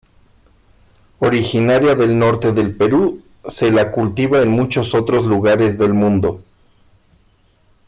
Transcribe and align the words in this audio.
Originaria 1.19 1.93
del 1.93 2.17
norte 2.17 2.51
del 2.53 2.75
Perú, 2.75 3.21
se 3.47 3.69
la 3.71 3.91
cultiva 3.91 4.41
en 4.41 4.49
muchos 4.49 4.95
otros 4.95 5.27
lugares 5.27 5.77
del 5.77 5.93
mundo. 5.93 6.43